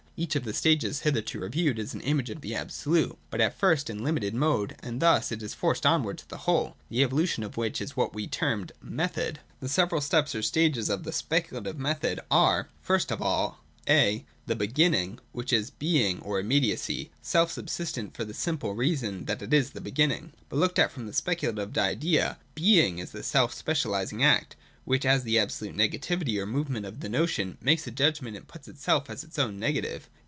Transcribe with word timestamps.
Each 0.17 0.35
of 0.35 0.43
the 0.43 0.53
stages 0.53 0.99
hitherto 0.99 1.39
reviewed 1.39 1.79
is 1.79 1.95
an 1.95 2.01
image 2.01 2.29
of 2.29 2.41
the 2.41 2.53
absolute, 2.53 3.17
but 3.31 3.41
at 3.41 3.57
first 3.57 3.89
in 3.89 3.99
a 3.99 4.03
limited 4.03 4.35
mode, 4.35 4.75
and 4.83 5.01
thus 5.01 5.31
it 5.31 5.41
is 5.41 5.55
forced 5.55 5.83
onwards 5.83 6.21
to 6.21 6.29
the 6.29 6.37
whole, 6.37 6.77
the 6.91 7.01
evolution 7.01 7.41
of 7.43 7.57
which 7.57 7.81
is 7.81 7.97
what 7.97 8.13
we 8.13 8.27
termed 8.27 8.71
Method. 8.83 9.37
238.] 9.61 9.61
The 9.61 9.69
several 9.69 9.99
steps 9.99 10.35
or 10.35 10.43
stages 10.43 10.89
of 10.91 11.05
the 11.05 11.11
Speculative 11.11 11.79
Method 11.79 12.19
are, 12.29 12.69
first 12.79 13.11
of 13.11 13.19
all, 13.19 13.63
(a) 13.89 14.23
the 14.45 14.55
Beginning, 14.55 15.17
which 15.31 15.51
is 15.51 15.71
376 15.79 15.95
THE 15.95 16.13
DOCTRINE 16.13 16.17
OF 16.19 16.21
THE 16.21 16.21
NOTION. 16.21 16.21
[33S. 16.21 16.21
Being 16.21 16.21
or 16.21 16.39
Immediacy: 16.39 17.11
self 17.23 17.51
subsistent, 17.51 18.13
for 18.15 18.23
the 18.23 18.33
simple 18.35 18.73
reason 18.75 19.25
that 19.25 19.41
it 19.41 19.51
is 19.51 19.71
the 19.71 19.81
beginning. 19.81 20.33
But 20.49 20.57
looked 20.59 20.77
at 20.77 20.91
from 20.91 21.07
the 21.07 21.13
speculative 21.13 21.75
idea, 21.79 22.37
Being 22.53 22.99
is 22.99 23.15
its 23.15 23.27
self 23.27 23.51
specialising 23.55 24.23
act, 24.23 24.55
which 24.83 25.05
as 25.05 25.21
the 25.23 25.37
absolute 25.37 25.77
negativity 25.77 26.39
or 26.39 26.45
movement 26.47 26.87
of 26.87 27.01
the 27.01 27.07
notion 27.09 27.55
makes 27.61 27.85
a 27.85 27.91
judgment 27.91 28.35
and 28.35 28.47
puts 28.47 28.67
itself 28.67 29.11
as 29.11 29.23
its 29.23 29.37
own 29.37 29.59
negative. 29.59 30.09